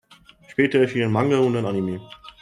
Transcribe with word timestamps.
Später 0.47 0.79
erschien 0.79 1.03
ein 1.03 1.11
Manga 1.11 1.37
und 1.37 1.55
ein 1.55 1.63
Anime. 1.67 2.01